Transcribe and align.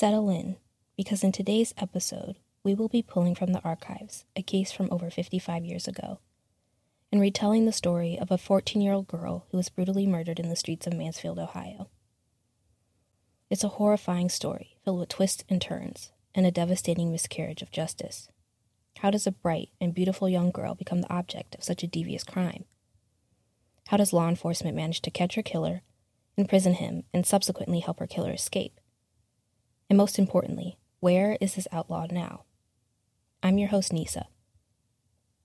Settle 0.00 0.30
in, 0.30 0.58
because 0.96 1.24
in 1.24 1.32
today's 1.32 1.74
episode, 1.76 2.36
we 2.62 2.72
will 2.72 2.86
be 2.86 3.02
pulling 3.02 3.34
from 3.34 3.52
the 3.52 3.60
archives 3.62 4.26
a 4.36 4.42
case 4.42 4.70
from 4.70 4.86
over 4.92 5.10
55 5.10 5.64
years 5.64 5.88
ago 5.88 6.20
and 7.10 7.20
retelling 7.20 7.66
the 7.66 7.72
story 7.72 8.16
of 8.16 8.30
a 8.30 8.38
14 8.38 8.80
year 8.80 8.92
old 8.92 9.08
girl 9.08 9.46
who 9.50 9.56
was 9.56 9.68
brutally 9.68 10.06
murdered 10.06 10.38
in 10.38 10.50
the 10.50 10.54
streets 10.54 10.86
of 10.86 10.92
Mansfield, 10.92 11.36
Ohio. 11.36 11.88
It's 13.50 13.64
a 13.64 13.70
horrifying 13.70 14.28
story 14.28 14.76
filled 14.84 15.00
with 15.00 15.08
twists 15.08 15.42
and 15.48 15.60
turns 15.60 16.12
and 16.32 16.46
a 16.46 16.52
devastating 16.52 17.10
miscarriage 17.10 17.60
of 17.60 17.72
justice. 17.72 18.28
How 18.98 19.10
does 19.10 19.26
a 19.26 19.32
bright 19.32 19.70
and 19.80 19.92
beautiful 19.92 20.28
young 20.28 20.52
girl 20.52 20.76
become 20.76 21.00
the 21.00 21.12
object 21.12 21.56
of 21.56 21.64
such 21.64 21.82
a 21.82 21.88
devious 21.88 22.22
crime? 22.22 22.66
How 23.88 23.96
does 23.96 24.12
law 24.12 24.28
enforcement 24.28 24.76
manage 24.76 25.02
to 25.02 25.10
catch 25.10 25.34
her 25.34 25.42
killer, 25.42 25.82
imprison 26.36 26.74
him, 26.74 27.02
and 27.12 27.26
subsequently 27.26 27.80
help 27.80 27.98
her 27.98 28.06
killer 28.06 28.30
escape? 28.30 28.78
And 29.90 29.96
most 29.96 30.18
importantly, 30.18 30.76
where 31.00 31.38
is 31.40 31.54
this 31.54 31.66
outlaw 31.72 32.06
now? 32.10 32.44
I'm 33.42 33.56
your 33.56 33.70
host, 33.70 33.90
Nisa. 33.90 34.26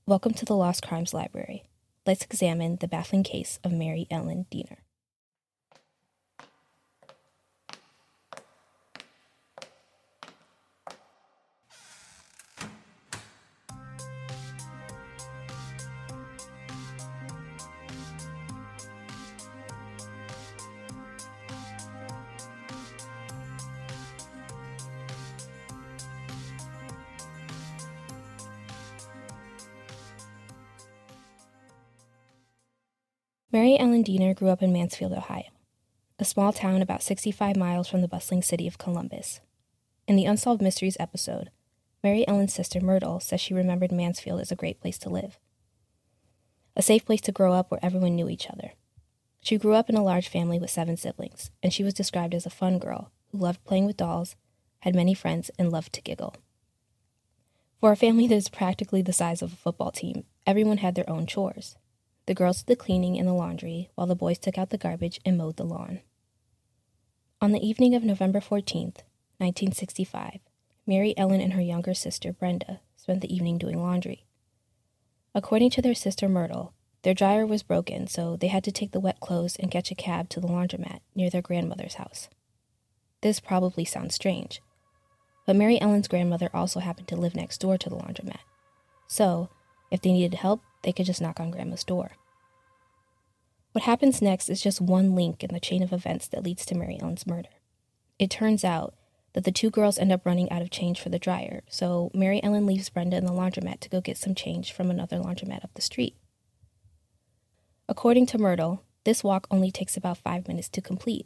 Welcome 0.06 0.34
to 0.34 0.44
the 0.44 0.56
Lost 0.56 0.86
Crimes 0.86 1.14
Library. 1.14 1.64
Let's 2.06 2.26
examine 2.26 2.76
the 2.76 2.90
baffling 2.90 3.24
case 3.24 3.58
of 3.64 3.72
Mary 3.72 4.06
Ellen 4.12 4.46
Deener. 4.52 4.83
Mary 33.54 33.78
Ellen 33.78 34.04
Deener 34.04 34.36
grew 34.36 34.50
up 34.50 34.64
in 34.64 34.74
Mansfield, 34.74 35.14
Ohio, 35.14 35.44
a 36.18 36.26
small 36.26 36.52
town 36.52 36.82
about 36.82 37.04
65 37.04 37.56
miles 37.56 37.88
from 37.88 38.02
the 38.02 38.08
bustling 38.08 38.42
city 38.42 38.66
of 38.66 38.80
Columbus. 38.80 39.42
In 40.08 40.16
the 40.16 40.26
Unsolved 40.26 40.60
Mysteries 40.60 40.98
episode, 41.00 41.52
Mary 42.04 42.28
Ellen's 42.28 42.52
sister 42.52 42.82
Myrtle 42.82 43.20
says 43.20 43.40
she 43.40 43.54
remembered 43.54 43.92
Mansfield 43.92 44.42
as 44.42 44.52
a 44.52 44.56
great 44.56 44.82
place 44.82 44.98
to 44.98 45.10
live, 45.12 45.38
a 46.76 46.82
safe 46.82 47.06
place 47.06 47.22
to 47.22 47.32
grow 47.32 47.54
up 47.54 47.70
where 47.70 47.80
everyone 47.86 48.16
knew 48.16 48.28
each 48.28 48.50
other. 48.50 48.72
She 49.40 49.60
grew 49.60 49.76
up 49.76 49.88
in 49.88 49.96
a 49.96 50.04
large 50.04 50.30
family 50.30 50.58
with 50.58 50.72
seven 50.72 50.98
siblings, 50.98 51.52
and 51.62 51.72
she 51.72 51.84
was 51.84 51.94
described 51.94 52.34
as 52.34 52.48
a 52.48 52.50
fun 52.50 52.80
girl 52.80 53.12
who 53.32 53.38
loved 53.38 53.64
playing 53.66 53.86
with 53.86 53.98
dolls, 53.98 54.36
had 54.80 54.96
many 54.96 55.14
friends, 55.14 55.52
and 55.60 55.72
loved 55.72 55.94
to 55.94 56.02
giggle. 56.02 56.36
For 57.80 57.92
a 57.92 57.96
family 57.96 58.26
that 58.26 58.36
is 58.36 58.50
practically 58.50 59.04
the 59.04 59.14
size 59.14 59.44
of 59.44 59.54
a 59.54 59.58
football 59.58 59.92
team, 59.92 60.24
everyone 60.48 60.78
had 60.78 60.96
their 60.96 61.08
own 61.08 61.28
chores. 61.28 61.76
The 62.26 62.34
girls 62.34 62.60
did 62.60 62.68
the 62.68 62.76
cleaning 62.76 63.20
and 63.20 63.28
the 63.28 63.34
laundry, 63.34 63.90
while 63.96 64.08
the 64.08 64.16
boys 64.16 64.38
took 64.38 64.58
out 64.58 64.70
the 64.70 64.78
garbage 64.78 65.20
and 65.26 65.38
mowed 65.38 65.58
the 65.58 65.66
lawn. 65.66 66.00
On 67.42 67.52
the 67.52 67.66
evening 67.66 67.94
of 67.94 68.04
November 68.04 68.40
14th, 68.40 69.04
1965, 69.40 70.40
Mary 70.88 71.14
Ellen 71.18 71.42
and 71.42 71.54
her 71.54 71.62
younger 71.62 71.94
sister, 71.94 72.32
Brenda, 72.32 72.80
spent 72.96 73.22
the 73.22 73.34
evening 73.34 73.58
doing 73.58 73.82
laundry. 73.82 74.26
According 75.36 75.72
to 75.72 75.82
their 75.82 75.96
sister 75.96 76.30
Myrtle, 76.30 76.74
their 77.02 77.14
dryer 77.14 77.46
was 77.46 77.64
broken, 77.64 78.08
so 78.08 78.38
they 78.38 78.48
had 78.48 78.64
to 78.64 78.72
take 78.72 78.92
the 78.92 79.00
wet 79.02 79.20
clothes 79.20 79.58
and 79.58 79.70
catch 79.70 79.92
a 79.92 79.96
cab 79.96 80.30
to 80.30 80.40
the 80.40 80.48
laundromat 80.48 81.02
near 81.14 81.30
their 81.30 81.42
grandmother's 81.42 81.96
house. 81.96 82.30
This 83.22 83.42
probably 83.42 83.84
sounds 83.84 84.16
strange, 84.16 84.62
but 85.46 85.58
Mary 85.58 85.82
Ellen's 85.82 86.08
grandmother 86.08 86.50
also 86.54 86.80
happened 86.80 87.10
to 87.10 87.18
live 87.18 87.36
next 87.36 87.60
door 87.60 87.78
to 87.78 87.90
the 87.90 87.98
laundromat. 87.98 88.40
So, 89.08 89.50
if 89.92 90.02
they 90.02 90.14
needed 90.14 90.36
help, 90.36 90.62
they 90.84 90.92
could 90.92 91.06
just 91.06 91.22
knock 91.22 91.40
on 91.40 91.52
Grandma's 91.52 91.84
door. 91.84 92.12
What 93.72 93.86
happens 93.86 94.22
next 94.22 94.50
is 94.50 94.62
just 94.62 94.80
one 94.80 95.16
link 95.16 95.44
in 95.44 95.54
the 95.54 95.60
chain 95.60 95.82
of 95.82 95.92
events 95.92 96.28
that 96.28 96.44
leads 96.44 96.66
to 96.68 96.76
Mary 96.76 97.00
Ellen's 97.02 97.26
murder. 97.26 97.50
It 98.20 98.30
turns 98.30 98.64
out 98.64 98.94
that 99.34 99.46
the 99.46 99.52
two 99.52 99.72
girls 99.72 99.98
end 99.98 100.12
up 100.12 100.26
running 100.26 100.52
out 100.52 100.62
of 100.62 100.70
change 100.70 101.02
for 101.02 101.10
the 101.10 101.18
dryer, 101.18 101.64
so 101.68 102.12
Mary 102.14 102.42
Ellen 102.44 102.68
leaves 102.68 102.90
Brenda 102.90 103.18
in 103.18 103.26
the 103.26 103.32
laundromat 103.32 103.80
to 103.80 103.90
go 103.90 104.00
get 104.00 104.18
some 104.18 104.36
change 104.36 104.72
from 104.72 104.92
another 104.92 105.18
laundromat 105.18 105.64
up 105.64 105.72
the 105.74 105.82
street. 105.82 106.16
According 107.90 108.28
to 108.28 108.38
Myrtle, 108.38 108.84
this 109.06 109.24
walk 109.24 109.48
only 109.50 109.72
takes 109.72 109.98
about 109.98 110.20
five 110.20 110.48
minutes 110.48 110.70
to 110.70 110.82
complete. 110.82 111.26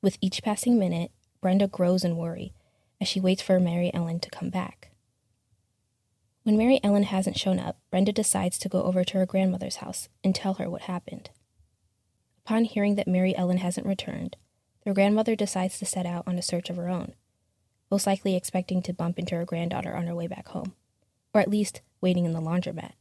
With 0.00 0.16
each 0.20 0.42
passing 0.42 0.78
minute, 0.78 1.10
Brenda 1.42 1.68
grows 1.68 2.02
in 2.02 2.16
worry 2.16 2.54
as 3.00 3.08
she 3.08 3.20
waits 3.20 3.42
for 3.42 3.60
Mary 3.60 3.92
Ellen 3.92 4.20
to 4.20 4.30
come 4.30 4.48
back. 4.48 4.90
When 6.44 6.58
Mary 6.58 6.78
Ellen 6.84 7.04
hasn't 7.04 7.38
shown 7.38 7.58
up, 7.58 7.78
Brenda 7.90 8.12
decides 8.12 8.58
to 8.58 8.68
go 8.68 8.82
over 8.82 9.02
to 9.02 9.18
her 9.18 9.24
grandmother's 9.24 9.76
house 9.76 10.10
and 10.22 10.34
tell 10.34 10.54
her 10.54 10.68
what 10.68 10.82
happened. 10.82 11.30
Upon 12.44 12.64
hearing 12.64 12.96
that 12.96 13.08
Mary 13.08 13.34
Ellen 13.34 13.56
hasn't 13.56 13.86
returned, 13.86 14.36
their 14.84 14.92
grandmother 14.92 15.34
decides 15.34 15.78
to 15.78 15.86
set 15.86 16.04
out 16.04 16.24
on 16.26 16.36
a 16.36 16.42
search 16.42 16.68
of 16.68 16.76
her 16.76 16.90
own, 16.90 17.14
most 17.90 18.06
likely 18.06 18.36
expecting 18.36 18.82
to 18.82 18.92
bump 18.92 19.18
into 19.18 19.34
her 19.34 19.46
granddaughter 19.46 19.96
on 19.96 20.06
her 20.06 20.14
way 20.14 20.26
back 20.26 20.48
home, 20.48 20.74
or 21.32 21.40
at 21.40 21.48
least 21.48 21.80
waiting 22.02 22.26
in 22.26 22.34
the 22.34 22.42
laundromat. 22.42 22.92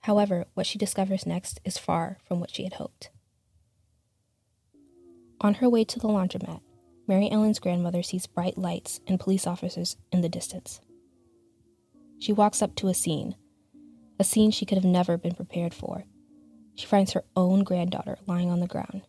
However, 0.00 0.46
what 0.54 0.66
she 0.66 0.78
discovers 0.78 1.26
next 1.26 1.60
is 1.66 1.76
far 1.76 2.16
from 2.24 2.40
what 2.40 2.54
she 2.54 2.64
had 2.64 2.74
hoped. 2.74 3.10
On 5.42 5.54
her 5.54 5.68
way 5.68 5.84
to 5.84 5.98
the 5.98 6.08
laundromat, 6.08 6.62
Mary 7.06 7.30
Ellen's 7.30 7.58
grandmother 7.58 8.02
sees 8.02 8.26
bright 8.26 8.56
lights 8.56 9.00
and 9.06 9.20
police 9.20 9.46
officers 9.46 9.98
in 10.10 10.22
the 10.22 10.30
distance. 10.30 10.80
She 12.22 12.32
walks 12.32 12.62
up 12.62 12.76
to 12.76 12.86
a 12.86 12.94
scene, 12.94 13.34
a 14.16 14.22
scene 14.22 14.52
she 14.52 14.64
could 14.64 14.78
have 14.78 14.84
never 14.84 15.18
been 15.18 15.34
prepared 15.34 15.74
for. 15.74 16.04
She 16.76 16.86
finds 16.86 17.14
her 17.14 17.24
own 17.34 17.64
granddaughter 17.64 18.16
lying 18.28 18.48
on 18.48 18.60
the 18.60 18.68
ground, 18.68 19.02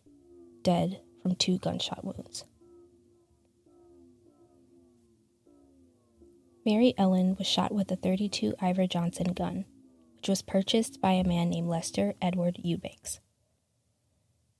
dead 0.62 1.00
from 1.22 1.36
two 1.36 1.58
gunshot 1.58 2.04
wounds. 2.04 2.44
Mary 6.66 6.92
Ellen 6.98 7.36
was 7.38 7.46
shot 7.46 7.72
with 7.72 7.88
a 7.92 7.94
32 7.94 8.56
Iver 8.60 8.88
Johnson 8.88 9.32
gun, 9.32 9.64
which 10.16 10.28
was 10.28 10.42
purchased 10.42 11.00
by 11.00 11.12
a 11.12 11.22
man 11.22 11.50
named 11.50 11.68
Lester 11.68 12.14
Edward 12.20 12.58
Eubanks. 12.64 13.20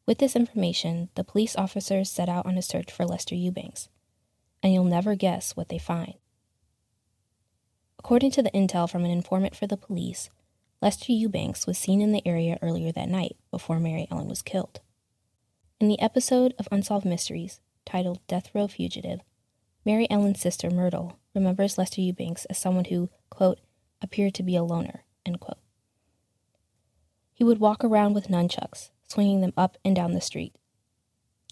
With 0.07 0.19
this 0.19 0.37
information, 0.37 1.09
the 1.17 1.25
police 1.25 1.57
officers 1.57 2.09
set 2.09 2.29
out 2.29 2.47
on 2.47 2.57
a 2.57 2.63
search 2.63 2.93
for 2.93 3.05
Lester 3.05 3.35
Eubanks, 3.35 3.89
and 4.63 4.73
you'll 4.73 4.85
never 4.85 5.17
guess 5.17 5.57
what 5.57 5.71
they 5.71 5.79
find. 5.79 6.15
According 8.05 8.33
to 8.33 8.43
the 8.43 8.51
intel 8.51 8.89
from 8.89 9.07
an 9.07 9.11
informant 9.11 9.57
for 9.57 9.67
the 9.67 9.79
police, 9.79 10.29
Lester 10.83 11.11
Eubanks 11.11 11.67
was 11.67 11.79
seen 11.79 12.03
in 12.03 12.13
the 12.13 12.21
area 12.29 12.59
earlier 12.61 12.93
that 12.93 13.09
night 13.09 13.39
before 13.51 13.81
Mary 13.81 14.07
Ellen 14.11 14.29
was 14.29 14.43
killed. 14.43 14.83
In 15.81 15.89
the 15.89 15.99
episode 16.03 16.53
of 16.59 16.69
Unsolved 16.71 17.07
Mysteries 17.07 17.61
titled 17.87 18.21
Death 18.27 18.51
Row 18.55 18.69
Fugitive, 18.69 19.21
Mary 19.87 20.07
Ellen's 20.11 20.43
sister 20.43 20.69
Myrtle 20.69 21.19
remembers 21.35 21.79
Lester 21.79 22.03
Eubanks 22.03 22.45
as 22.45 22.59
someone 22.59 22.85
who, 22.85 23.09
quote, 23.31 23.61
appeared 24.03 24.35
to 24.35 24.43
be 24.43 24.55
a 24.55 24.63
loner, 24.63 25.05
end 25.25 25.41
quote. 25.41 25.57
He 27.33 27.43
would 27.43 27.59
walk 27.59 27.83
around 27.83 28.13
with 28.13 28.29
nunchucks, 28.29 28.91
swinging 29.09 29.41
them 29.41 29.55
up 29.57 29.79
and 29.83 29.97
down 29.97 30.13
the 30.13 30.21
street. 30.21 30.55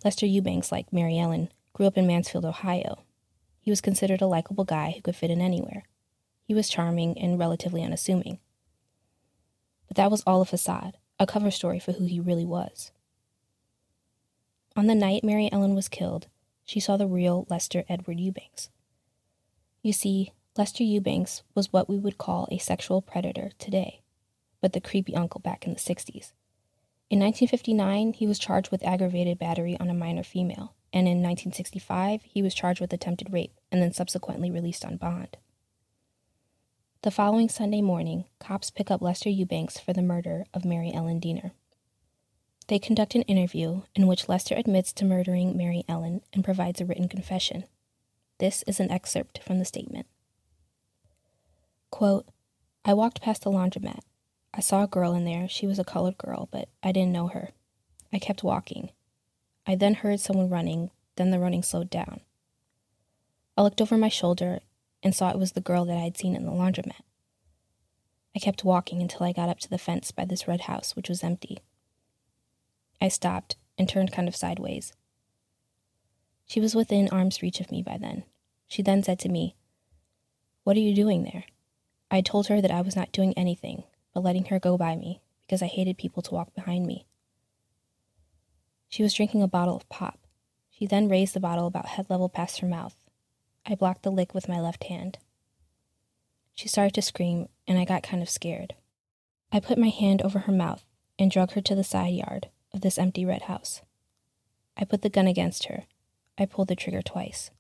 Lester 0.04 0.26
Eubanks, 0.26 0.70
like 0.70 0.92
Mary 0.92 1.18
Ellen, 1.18 1.50
grew 1.72 1.86
up 1.86 1.96
in 1.96 2.06
Mansfield, 2.06 2.44
Ohio. 2.44 3.04
He 3.58 3.70
was 3.70 3.80
considered 3.80 4.20
a 4.20 4.26
likable 4.26 4.64
guy 4.64 4.90
who 4.90 5.00
could 5.00 5.16
fit 5.16 5.30
in 5.30 5.40
anywhere. 5.40 5.84
He 6.52 6.54
was 6.54 6.68
charming 6.68 7.18
and 7.18 7.38
relatively 7.38 7.82
unassuming. 7.82 8.38
But 9.88 9.96
that 9.96 10.10
was 10.10 10.22
all 10.26 10.42
a 10.42 10.44
facade, 10.44 10.98
a 11.18 11.26
cover 11.26 11.50
story 11.50 11.78
for 11.78 11.92
who 11.92 12.04
he 12.04 12.20
really 12.20 12.44
was. 12.44 12.92
On 14.76 14.86
the 14.86 14.94
night 14.94 15.24
Mary 15.24 15.48
Ellen 15.50 15.74
was 15.74 15.88
killed, 15.88 16.26
she 16.62 16.78
saw 16.78 16.98
the 16.98 17.06
real 17.06 17.46
Lester 17.48 17.84
Edward 17.88 18.20
Eubanks. 18.20 18.68
You 19.82 19.94
see, 19.94 20.34
Lester 20.54 20.84
Eubanks 20.84 21.42
was 21.54 21.72
what 21.72 21.88
we 21.88 21.96
would 21.96 22.18
call 22.18 22.48
a 22.50 22.58
sexual 22.58 23.00
predator 23.00 23.52
today, 23.58 24.02
but 24.60 24.74
the 24.74 24.80
creepy 24.82 25.16
uncle 25.16 25.40
back 25.40 25.66
in 25.66 25.72
the 25.72 25.80
60s. 25.80 26.32
In 27.08 27.18
1959, 27.18 28.12
he 28.12 28.26
was 28.26 28.38
charged 28.38 28.70
with 28.70 28.84
aggravated 28.84 29.38
battery 29.38 29.78
on 29.80 29.88
a 29.88 29.94
minor 29.94 30.22
female, 30.22 30.74
and 30.92 31.08
in 31.08 31.22
1965, 31.22 32.24
he 32.24 32.42
was 32.42 32.52
charged 32.52 32.82
with 32.82 32.92
attempted 32.92 33.32
rape 33.32 33.58
and 33.70 33.80
then 33.80 33.94
subsequently 33.94 34.50
released 34.50 34.84
on 34.84 34.98
bond. 34.98 35.38
The 37.02 37.10
following 37.10 37.48
Sunday 37.48 37.80
morning, 37.80 38.26
cops 38.38 38.70
pick 38.70 38.88
up 38.88 39.02
Lester 39.02 39.28
Eubanks 39.28 39.76
for 39.76 39.92
the 39.92 40.02
murder 40.02 40.44
of 40.54 40.64
Mary 40.64 40.92
Ellen 40.94 41.20
Deener. 41.20 41.50
They 42.68 42.78
conduct 42.78 43.16
an 43.16 43.22
interview 43.22 43.82
in 43.96 44.06
which 44.06 44.28
Lester 44.28 44.54
admits 44.54 44.92
to 44.92 45.04
murdering 45.04 45.56
Mary 45.56 45.82
Ellen 45.88 46.20
and 46.32 46.44
provides 46.44 46.80
a 46.80 46.84
written 46.84 47.08
confession. 47.08 47.64
This 48.38 48.62
is 48.68 48.78
an 48.78 48.88
excerpt 48.92 49.42
from 49.42 49.58
the 49.58 49.64
statement. 49.64 50.06
Quote, 51.90 52.28
I 52.84 52.94
walked 52.94 53.20
past 53.20 53.42
the 53.42 53.50
laundromat. 53.50 54.04
I 54.54 54.60
saw 54.60 54.84
a 54.84 54.86
girl 54.86 55.12
in 55.12 55.24
there. 55.24 55.48
She 55.48 55.66
was 55.66 55.80
a 55.80 55.84
colored 55.84 56.18
girl, 56.18 56.48
but 56.52 56.68
I 56.84 56.92
didn't 56.92 57.10
know 57.10 57.26
her. 57.26 57.50
I 58.12 58.20
kept 58.20 58.44
walking. 58.44 58.90
I 59.66 59.74
then 59.74 59.94
heard 59.94 60.20
someone 60.20 60.48
running, 60.48 60.92
then 61.16 61.32
the 61.32 61.40
running 61.40 61.64
slowed 61.64 61.90
down. 61.90 62.20
I 63.58 63.62
looked 63.62 63.80
over 63.80 63.96
my 63.98 64.08
shoulder 64.08 64.60
and 65.02 65.14
saw 65.14 65.30
it 65.30 65.38
was 65.38 65.52
the 65.52 65.60
girl 65.60 65.84
that 65.84 65.96
I 65.96 66.00
had 66.00 66.16
seen 66.16 66.36
in 66.36 66.44
the 66.44 66.52
laundromat. 66.52 67.02
I 68.34 68.38
kept 68.38 68.64
walking 68.64 69.02
until 69.02 69.26
I 69.26 69.32
got 69.32 69.48
up 69.48 69.58
to 69.60 69.70
the 69.70 69.78
fence 69.78 70.10
by 70.10 70.24
this 70.24 70.48
red 70.48 70.62
house, 70.62 70.96
which 70.96 71.08
was 71.08 71.22
empty. 71.22 71.58
I 73.00 73.08
stopped 73.08 73.56
and 73.76 73.88
turned 73.88 74.12
kind 74.12 74.28
of 74.28 74.36
sideways. 74.36 74.92
She 76.46 76.60
was 76.60 76.74
within 76.74 77.08
arm's 77.08 77.42
reach 77.42 77.60
of 77.60 77.70
me 77.70 77.82
by 77.82 77.98
then. 77.98 78.24
She 78.68 78.82
then 78.82 79.02
said 79.02 79.18
to 79.20 79.28
me, 79.28 79.56
What 80.64 80.76
are 80.76 80.80
you 80.80 80.94
doing 80.94 81.24
there? 81.24 81.44
I 82.10 82.20
told 82.20 82.48
her 82.48 82.60
that 82.60 82.70
I 82.70 82.82
was 82.82 82.96
not 82.96 83.12
doing 83.12 83.32
anything, 83.36 83.84
but 84.14 84.22
letting 84.22 84.46
her 84.46 84.58
go 84.58 84.76
by 84.76 84.96
me 84.96 85.20
because 85.42 85.62
I 85.62 85.66
hated 85.66 85.98
people 85.98 86.22
to 86.22 86.34
walk 86.34 86.54
behind 86.54 86.86
me. 86.86 87.06
She 88.88 89.02
was 89.02 89.14
drinking 89.14 89.42
a 89.42 89.48
bottle 89.48 89.76
of 89.76 89.88
pop. 89.88 90.18
She 90.70 90.86
then 90.86 91.08
raised 91.08 91.34
the 91.34 91.40
bottle 91.40 91.66
about 91.66 91.86
head 91.86 92.06
level 92.08 92.28
past 92.28 92.60
her 92.60 92.66
mouth. 92.66 92.94
I 93.64 93.74
blocked 93.74 94.02
the 94.02 94.10
lick 94.10 94.34
with 94.34 94.48
my 94.48 94.60
left 94.60 94.84
hand. 94.84 95.18
She 96.54 96.68
started 96.68 96.94
to 96.94 97.02
scream, 97.02 97.48
and 97.66 97.78
I 97.78 97.84
got 97.84 98.02
kind 98.02 98.22
of 98.22 98.28
scared. 98.28 98.74
I 99.50 99.60
put 99.60 99.78
my 99.78 99.88
hand 99.88 100.22
over 100.22 100.40
her 100.40 100.52
mouth 100.52 100.84
and 101.18 101.30
drug 101.30 101.52
her 101.52 101.60
to 101.60 101.74
the 101.74 101.84
side 101.84 102.14
yard 102.14 102.48
of 102.74 102.80
this 102.80 102.98
empty 102.98 103.24
red 103.24 103.42
house. 103.42 103.82
I 104.76 104.84
put 104.84 105.02
the 105.02 105.10
gun 105.10 105.26
against 105.26 105.66
her. 105.66 105.84
I 106.38 106.46
pulled 106.46 106.68
the 106.68 106.76
trigger 106.76 107.02
twice. 107.02 107.50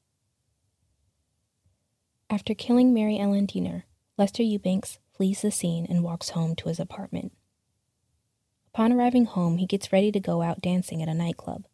After 2.30 2.54
killing 2.54 2.94
Mary 2.94 3.18
Ellen 3.18 3.46
Deener, 3.46 3.82
Lester 4.16 4.42
Eubanks 4.42 4.98
flees 5.14 5.42
the 5.42 5.50
scene 5.50 5.86
and 5.88 6.02
walks 6.02 6.30
home 6.30 6.56
to 6.56 6.68
his 6.68 6.80
apartment. 6.80 7.32
Upon 8.72 8.92
arriving 8.92 9.26
home, 9.26 9.58
he 9.58 9.66
gets 9.66 9.92
ready 9.92 10.10
to 10.12 10.20
go 10.20 10.40
out 10.40 10.62
dancing 10.62 11.02
at 11.02 11.08
a 11.08 11.14
nightclub. 11.14 11.66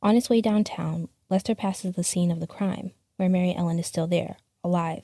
On 0.00 0.14
his 0.14 0.30
way 0.30 0.40
downtown, 0.40 1.08
Lester 1.30 1.54
passes 1.54 1.94
the 1.94 2.04
scene 2.04 2.30
of 2.30 2.40
the 2.40 2.46
crime, 2.46 2.92
where 3.16 3.28
Mary 3.28 3.54
Ellen 3.54 3.78
is 3.78 3.86
still 3.86 4.06
there, 4.06 4.36
alive, 4.64 5.02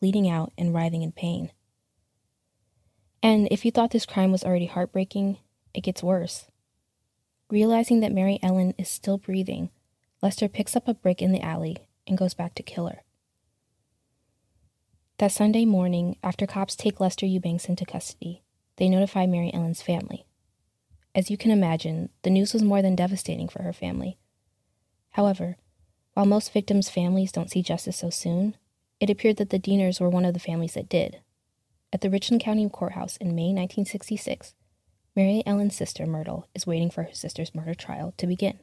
bleeding 0.00 0.28
out 0.28 0.52
and 0.58 0.74
writhing 0.74 1.02
in 1.02 1.12
pain. 1.12 1.52
And 3.22 3.48
if 3.50 3.64
you 3.64 3.70
thought 3.70 3.90
this 3.90 4.06
crime 4.06 4.32
was 4.32 4.44
already 4.44 4.66
heartbreaking, 4.66 5.38
it 5.72 5.82
gets 5.82 6.02
worse. 6.02 6.46
Realizing 7.50 8.00
that 8.00 8.12
Mary 8.12 8.38
Ellen 8.42 8.74
is 8.78 8.88
still 8.88 9.16
breathing, 9.16 9.70
Lester 10.22 10.48
picks 10.48 10.74
up 10.74 10.88
a 10.88 10.94
brick 10.94 11.22
in 11.22 11.32
the 11.32 11.42
alley 11.42 11.76
and 12.06 12.18
goes 12.18 12.34
back 12.34 12.54
to 12.54 12.62
kill 12.62 12.88
her. 12.88 13.02
That 15.18 15.32
Sunday 15.32 15.64
morning, 15.64 16.16
after 16.22 16.46
cops 16.46 16.74
take 16.74 16.98
Lester 16.98 17.26
Eubanks 17.26 17.66
into 17.66 17.86
custody, 17.86 18.42
they 18.76 18.88
notify 18.88 19.26
Mary 19.26 19.52
Ellen's 19.54 19.82
family. 19.82 20.26
As 21.14 21.30
you 21.30 21.36
can 21.36 21.52
imagine, 21.52 22.08
the 22.22 22.30
news 22.30 22.52
was 22.52 22.64
more 22.64 22.82
than 22.82 22.96
devastating 22.96 23.48
for 23.48 23.62
her 23.62 23.72
family. 23.72 24.18
However, 25.14 25.56
while 26.14 26.26
most 26.26 26.52
victims' 26.52 26.90
families 26.90 27.30
don't 27.30 27.50
see 27.50 27.62
justice 27.62 27.98
so 27.98 28.10
soon, 28.10 28.56
it 28.98 29.10
appeared 29.10 29.36
that 29.36 29.50
the 29.50 29.60
Deeners 29.60 30.00
were 30.00 30.10
one 30.10 30.24
of 30.24 30.34
the 30.34 30.40
families 30.40 30.74
that 30.74 30.88
did. 30.88 31.20
At 31.92 32.00
the 32.00 32.10
Richland 32.10 32.42
County 32.42 32.68
Courthouse 32.68 33.16
in 33.18 33.28
May 33.28 33.52
1966, 33.52 34.54
Mary 35.14 35.44
Ellen's 35.46 35.76
sister, 35.76 36.04
Myrtle, 36.04 36.48
is 36.52 36.66
waiting 36.66 36.90
for 36.90 37.04
her 37.04 37.14
sister's 37.14 37.54
murder 37.54 37.74
trial 37.74 38.12
to 38.16 38.26
begin. 38.26 38.58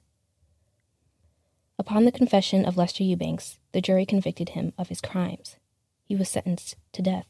Upon 1.79 2.03
the 2.03 2.11
confession 2.11 2.65
of 2.65 2.75
Lester 2.75 3.03
Eubanks, 3.03 3.57
the 3.71 3.79
jury 3.79 4.05
convicted 4.05 4.49
him 4.49 4.73
of 4.77 4.89
his 4.89 4.99
crimes. 4.99 5.55
He 6.03 6.17
was 6.17 6.27
sentenced 6.27 6.75
to 6.91 7.01
death. 7.01 7.27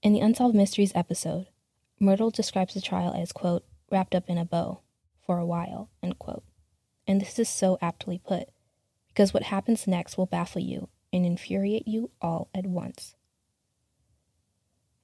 In 0.00 0.12
the 0.12 0.20
Unsolved 0.20 0.54
Mysteries 0.54 0.92
episode, 0.94 1.48
Myrtle 1.98 2.30
describes 2.30 2.74
the 2.74 2.80
trial 2.80 3.12
as, 3.14 3.32
quote, 3.32 3.64
wrapped 3.90 4.14
up 4.14 4.30
in 4.30 4.38
a 4.38 4.44
bow 4.44 4.82
for 5.26 5.38
a 5.38 5.46
while, 5.46 5.90
end 6.04 6.20
quote. 6.20 6.44
And 7.06 7.20
this 7.20 7.38
is 7.38 7.48
so 7.48 7.78
aptly 7.80 8.18
put, 8.18 8.48
because 9.08 9.32
what 9.32 9.44
happens 9.44 9.86
next 9.86 10.18
will 10.18 10.26
baffle 10.26 10.62
you 10.62 10.88
and 11.12 11.24
infuriate 11.24 11.86
you 11.86 12.10
all 12.20 12.48
at 12.54 12.66
once. 12.66 13.14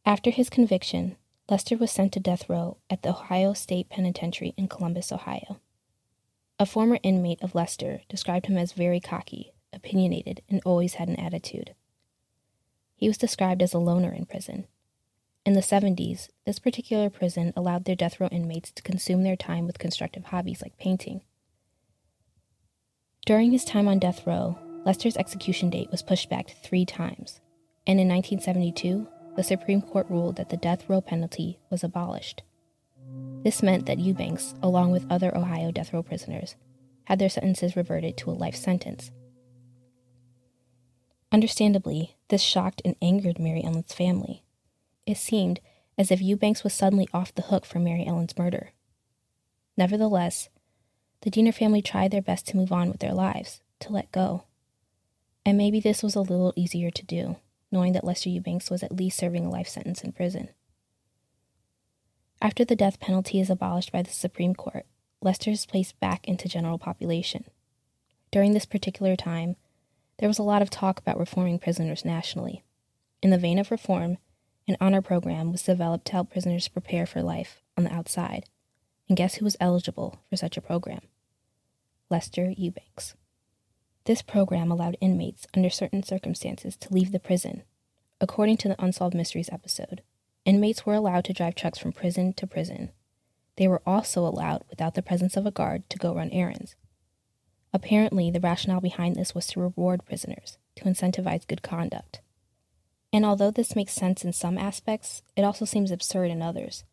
After 0.04 0.30
his 0.30 0.50
conviction, 0.50 1.16
Lester 1.48 1.76
was 1.76 1.90
sent 1.90 2.12
to 2.12 2.20
death 2.20 2.48
row 2.48 2.78
at 2.90 3.02
the 3.02 3.10
Ohio 3.10 3.52
State 3.52 3.88
Penitentiary 3.88 4.52
in 4.56 4.68
Columbus, 4.68 5.12
Ohio. 5.12 5.60
A 6.58 6.66
former 6.66 6.98
inmate 7.02 7.42
of 7.42 7.54
Lester 7.54 8.02
described 8.08 8.46
him 8.46 8.56
as 8.56 8.72
very 8.72 9.00
cocky, 9.00 9.52
opinionated, 9.72 10.42
and 10.48 10.60
always 10.64 10.94
had 10.94 11.08
an 11.08 11.18
attitude. 11.18 11.74
He 12.96 13.08
was 13.08 13.18
described 13.18 13.62
as 13.62 13.74
a 13.74 13.78
loner 13.78 14.12
in 14.12 14.26
prison. 14.26 14.66
In 15.44 15.54
the 15.54 15.60
70s, 15.60 16.28
this 16.46 16.60
particular 16.60 17.10
prison 17.10 17.52
allowed 17.56 17.84
their 17.84 17.96
death 17.96 18.20
row 18.20 18.28
inmates 18.28 18.70
to 18.72 18.82
consume 18.82 19.24
their 19.24 19.34
time 19.36 19.66
with 19.66 19.78
constructive 19.78 20.26
hobbies 20.26 20.62
like 20.62 20.78
painting. 20.78 21.22
During 23.24 23.52
his 23.52 23.64
time 23.64 23.86
on 23.86 24.00
death 24.00 24.26
row, 24.26 24.58
Lester's 24.84 25.16
execution 25.16 25.70
date 25.70 25.90
was 25.92 26.02
pushed 26.02 26.28
back 26.28 26.56
three 26.62 26.84
times, 26.84 27.40
and 27.86 28.00
in 28.00 28.08
1972, 28.08 29.06
the 29.36 29.44
Supreme 29.44 29.80
Court 29.80 30.06
ruled 30.10 30.36
that 30.36 30.48
the 30.48 30.56
death 30.56 30.88
row 30.88 31.00
penalty 31.00 31.60
was 31.70 31.84
abolished. 31.84 32.42
This 33.44 33.62
meant 33.62 33.86
that 33.86 34.00
Eubanks, 34.00 34.54
along 34.60 34.90
with 34.90 35.10
other 35.10 35.36
Ohio 35.36 35.70
death 35.70 35.92
row 35.92 36.02
prisoners, 36.02 36.56
had 37.04 37.20
their 37.20 37.28
sentences 37.28 37.76
reverted 37.76 38.16
to 38.16 38.30
a 38.30 38.32
life 38.32 38.56
sentence. 38.56 39.12
Understandably, 41.30 42.16
this 42.28 42.42
shocked 42.42 42.82
and 42.84 42.96
angered 43.00 43.38
Mary 43.38 43.62
Ellen's 43.62 43.94
family. 43.94 44.44
It 45.06 45.16
seemed 45.16 45.60
as 45.96 46.10
if 46.10 46.20
Eubanks 46.20 46.64
was 46.64 46.74
suddenly 46.74 47.08
off 47.14 47.34
the 47.34 47.42
hook 47.42 47.64
for 47.64 47.78
Mary 47.78 48.04
Ellen's 48.04 48.36
murder. 48.36 48.72
Nevertheless, 49.76 50.48
the 51.22 51.30
Deener 51.30 51.54
family 51.54 51.82
tried 51.82 52.10
their 52.10 52.22
best 52.22 52.46
to 52.48 52.56
move 52.56 52.72
on 52.72 52.90
with 52.90 53.00
their 53.00 53.14
lives, 53.14 53.60
to 53.80 53.92
let 53.92 54.12
go. 54.12 54.44
And 55.44 55.58
maybe 55.58 55.80
this 55.80 56.02
was 56.02 56.14
a 56.14 56.20
little 56.20 56.52
easier 56.56 56.90
to 56.90 57.04
do 57.04 57.36
knowing 57.72 57.94
that 57.94 58.04
Lester 58.04 58.28
Eubanks 58.28 58.70
was 58.70 58.82
at 58.82 58.94
least 58.94 59.18
serving 59.18 59.46
a 59.46 59.50
life 59.50 59.66
sentence 59.66 60.04
in 60.04 60.12
prison. 60.12 60.50
After 62.40 62.64
the 62.64 62.76
death 62.76 63.00
penalty 63.00 63.40
is 63.40 63.48
abolished 63.48 63.90
by 63.90 64.02
the 64.02 64.10
Supreme 64.10 64.54
Court, 64.54 64.84
Lester 65.22 65.50
is 65.50 65.66
placed 65.66 65.98
back 65.98 66.28
into 66.28 66.48
general 66.48 66.78
population. 66.78 67.44
During 68.30 68.52
this 68.52 68.66
particular 68.66 69.16
time, 69.16 69.56
there 70.18 70.28
was 70.28 70.38
a 70.38 70.42
lot 70.44 70.62
of 70.62 70.70
talk 70.70 70.98
about 70.98 71.18
reforming 71.18 71.58
prisoners 71.58 72.04
nationally. 72.04 72.62
In 73.22 73.30
the 73.30 73.38
vein 73.38 73.58
of 73.58 73.70
reform, 73.70 74.18
an 74.68 74.76
honor 74.80 75.00
program 75.00 75.50
was 75.50 75.62
developed 75.62 76.06
to 76.06 76.12
help 76.12 76.30
prisoners 76.30 76.68
prepare 76.68 77.06
for 77.06 77.22
life 77.22 77.62
on 77.76 77.84
the 77.84 77.92
outside. 77.92 78.44
And 79.08 79.16
guess 79.16 79.36
who 79.36 79.44
was 79.44 79.56
eligible 79.60 80.20
for 80.28 80.36
such 80.36 80.56
a 80.56 80.62
program? 80.62 81.00
Lester 82.12 82.52
Eubanks. 82.58 83.14
This 84.04 84.20
program 84.20 84.70
allowed 84.70 84.98
inmates, 85.00 85.46
under 85.54 85.70
certain 85.70 86.02
circumstances, 86.02 86.76
to 86.76 86.92
leave 86.92 87.10
the 87.10 87.18
prison. 87.18 87.62
According 88.20 88.58
to 88.58 88.68
the 88.68 88.84
Unsolved 88.84 89.14
Mysteries 89.14 89.48
episode, 89.50 90.02
inmates 90.44 90.84
were 90.84 90.92
allowed 90.92 91.24
to 91.24 91.32
drive 91.32 91.54
trucks 91.54 91.78
from 91.78 91.92
prison 91.92 92.34
to 92.34 92.46
prison. 92.46 92.90
They 93.56 93.66
were 93.66 93.80
also 93.86 94.26
allowed, 94.26 94.62
without 94.68 94.92
the 94.92 95.00
presence 95.00 95.38
of 95.38 95.46
a 95.46 95.50
guard, 95.50 95.88
to 95.88 95.96
go 95.96 96.14
run 96.14 96.28
errands. 96.32 96.76
Apparently, 97.72 98.30
the 98.30 98.40
rationale 98.40 98.82
behind 98.82 99.16
this 99.16 99.34
was 99.34 99.46
to 99.46 99.60
reward 99.60 100.04
prisoners, 100.04 100.58
to 100.76 100.84
incentivize 100.84 101.48
good 101.48 101.62
conduct. 101.62 102.20
And 103.10 103.24
although 103.24 103.50
this 103.50 103.74
makes 103.74 103.94
sense 103.94 104.22
in 104.22 104.34
some 104.34 104.58
aspects, 104.58 105.22
it 105.34 105.44
also 105.44 105.64
seems 105.64 105.90
absurd 105.90 106.30
in 106.30 106.42
others. 106.42 106.84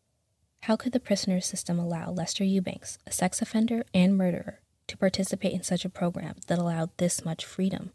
How 0.60 0.76
could 0.76 0.92
the 0.92 0.98
prisoner 0.98 1.42
system 1.42 1.78
allow 1.78 2.10
Lester 2.10 2.42
Eubanks, 2.42 2.96
a 3.06 3.12
sex 3.12 3.42
offender 3.42 3.84
and 3.92 4.16
murderer, 4.16 4.60
to 4.90 4.96
participate 4.96 5.52
in 5.52 5.62
such 5.62 5.84
a 5.84 5.88
program 5.88 6.36
that 6.48 6.58
allowed 6.58 6.90
this 6.96 7.24
much 7.24 7.44
freedom. 7.44 7.92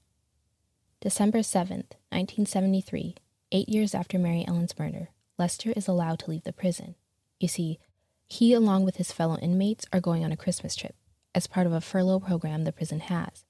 December 1.02 1.40
7th, 1.40 1.94
1973, 2.10 3.16
eight 3.52 3.70
years 3.70 3.94
after 3.94 4.18
Mary 4.18 4.46
Ellen's 4.48 4.78
murder, 4.80 5.10
Lester 5.38 5.74
is 5.76 5.88
allowed 5.88 6.20
to 6.20 6.30
leave 6.32 6.44
the 6.44 6.54
prison. 6.54 6.96
You 7.40 7.48
see, 7.48 7.80
he, 8.28 8.54
along 8.54 8.86
with 8.86 8.96
his 8.96 9.12
fellow 9.12 9.38
inmates, 9.38 9.86
are 9.94 10.00
going 10.00 10.24
on 10.24 10.32
a 10.32 10.38
Christmas 10.38 10.76
trip 10.76 10.96
as 11.36 11.48
part 11.48 11.68
of 11.68 11.74
a 11.74 11.82
furlough 11.82 12.22
program 12.22 12.64
the 12.64 12.72
prison 12.72 13.02
has. 13.02 13.44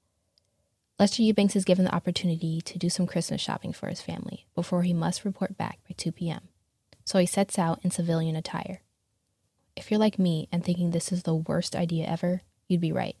Lester 0.98 1.22
Eubanks 1.22 1.54
is 1.54 1.64
given 1.64 1.84
the 1.84 1.94
opportunity 1.94 2.60
to 2.60 2.78
do 2.78 2.90
some 2.90 3.06
Christmas 3.06 3.40
shopping 3.40 3.72
for 3.72 3.88
his 3.88 4.00
family 4.00 4.46
before 4.54 4.82
he 4.82 4.92
must 4.92 5.24
report 5.24 5.56
back 5.56 5.78
by 5.88 5.94
2 5.96 6.10
p.m. 6.10 6.48
So 7.04 7.18
he 7.18 7.26
sets 7.26 7.58
out 7.58 7.78
in 7.82 7.90
civilian 7.90 8.34
attire. 8.34 8.82
If 9.76 9.90
you're 9.90 10.00
like 10.00 10.18
me 10.18 10.48
and 10.50 10.64
thinking 10.64 10.90
this 10.90 11.12
is 11.12 11.22
the 11.22 11.34
worst 11.34 11.76
idea 11.76 12.06
ever, 12.06 12.42
you'd 12.66 12.80
be 12.80 12.92
right. 12.92 13.16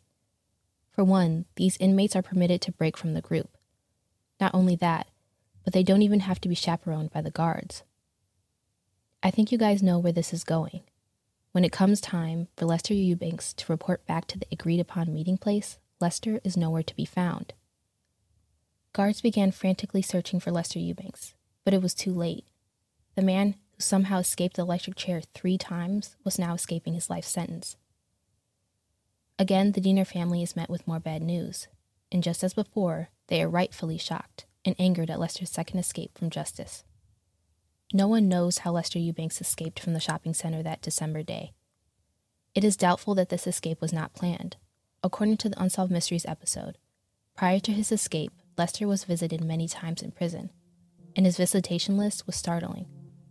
For 0.96 1.04
one, 1.04 1.44
these 1.56 1.76
inmates 1.76 2.16
are 2.16 2.22
permitted 2.22 2.62
to 2.62 2.72
break 2.72 2.96
from 2.96 3.12
the 3.12 3.20
group. 3.20 3.58
Not 4.40 4.54
only 4.54 4.76
that, 4.76 5.08
but 5.62 5.74
they 5.74 5.82
don't 5.82 6.00
even 6.00 6.20
have 6.20 6.40
to 6.40 6.48
be 6.48 6.54
chaperoned 6.54 7.10
by 7.10 7.20
the 7.20 7.30
guards. 7.30 7.82
I 9.22 9.30
think 9.30 9.52
you 9.52 9.58
guys 9.58 9.82
know 9.82 9.98
where 9.98 10.12
this 10.12 10.32
is 10.32 10.42
going. 10.42 10.84
When 11.52 11.66
it 11.66 11.72
comes 11.72 12.00
time 12.00 12.48
for 12.56 12.64
Lester 12.64 12.94
Eubanks 12.94 13.52
to 13.54 13.70
report 13.70 14.06
back 14.06 14.26
to 14.28 14.38
the 14.38 14.46
agreed 14.50 14.80
upon 14.80 15.12
meeting 15.12 15.36
place, 15.36 15.78
Lester 16.00 16.40
is 16.44 16.56
nowhere 16.56 16.82
to 16.82 16.96
be 16.96 17.04
found. 17.04 17.52
Guards 18.94 19.20
began 19.20 19.50
frantically 19.50 20.00
searching 20.00 20.40
for 20.40 20.50
Lester 20.50 20.78
Eubanks, 20.78 21.34
but 21.62 21.74
it 21.74 21.82
was 21.82 21.92
too 21.92 22.14
late. 22.14 22.46
The 23.16 23.22
man 23.22 23.56
who 23.72 23.80
somehow 23.80 24.20
escaped 24.20 24.56
the 24.56 24.62
electric 24.62 24.96
chair 24.96 25.20
three 25.34 25.58
times 25.58 26.16
was 26.24 26.38
now 26.38 26.54
escaping 26.54 26.94
his 26.94 27.10
life 27.10 27.26
sentence. 27.26 27.76
Again, 29.38 29.72
the 29.72 29.80
Deener 29.80 30.06
family 30.06 30.42
is 30.42 30.56
met 30.56 30.70
with 30.70 30.86
more 30.86 30.98
bad 30.98 31.20
news, 31.22 31.68
and 32.10 32.22
just 32.22 32.42
as 32.42 32.54
before, 32.54 33.10
they 33.26 33.42
are 33.42 33.48
rightfully 33.48 33.98
shocked 33.98 34.46
and 34.64 34.74
angered 34.78 35.10
at 35.10 35.20
Lester's 35.20 35.50
second 35.50 35.78
escape 35.78 36.16
from 36.16 36.30
justice. 36.30 36.84
No 37.92 38.08
one 38.08 38.28
knows 38.28 38.58
how 38.58 38.72
Lester 38.72 38.98
Eubanks 38.98 39.40
escaped 39.40 39.78
from 39.78 39.92
the 39.92 40.00
shopping 40.00 40.32
center 40.34 40.62
that 40.62 40.80
December 40.80 41.22
day. 41.22 41.52
It 42.54 42.64
is 42.64 42.76
doubtful 42.76 43.14
that 43.16 43.28
this 43.28 43.46
escape 43.46 43.80
was 43.82 43.92
not 43.92 44.14
planned. 44.14 44.56
According 45.02 45.36
to 45.38 45.50
the 45.50 45.62
Unsolved 45.62 45.92
Mysteries 45.92 46.26
episode, 46.26 46.78
prior 47.36 47.60
to 47.60 47.72
his 47.72 47.92
escape, 47.92 48.32
Lester 48.56 48.88
was 48.88 49.04
visited 49.04 49.44
many 49.44 49.68
times 49.68 50.00
in 50.00 50.12
prison, 50.12 50.50
and 51.14 51.26
his 51.26 51.36
visitation 51.36 51.98
list 51.98 52.26
was 52.26 52.36
startling. 52.36 52.86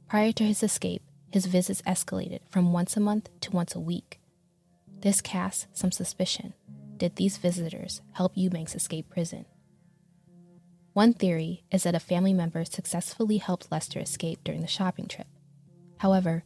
Prior 0.07 0.31
to 0.33 0.43
his 0.43 0.61
escape, 0.61 1.01
his 1.31 1.47
visits 1.47 1.81
escalated 1.81 2.41
from 2.47 2.71
once 2.71 2.95
a 2.95 2.99
month 2.99 3.29
to 3.41 3.51
once 3.51 3.73
a 3.73 3.79
week. 3.79 4.19
This 5.01 5.21
casts 5.21 5.67
some 5.73 5.91
suspicion. 5.91 6.53
Did 6.97 7.15
these 7.15 7.37
visitors 7.37 8.01
help 8.13 8.31
Eubanks 8.35 8.75
escape 8.75 9.09
prison? 9.09 9.45
One 10.93 11.13
theory 11.13 11.65
is 11.71 11.83
that 11.83 11.95
a 11.95 11.99
family 11.99 12.33
member 12.33 12.63
successfully 12.63 13.37
helped 13.37 13.71
Lester 13.71 13.99
escape 13.99 14.39
during 14.43 14.61
the 14.61 14.67
shopping 14.67 15.07
trip. 15.07 15.27
However, 15.97 16.45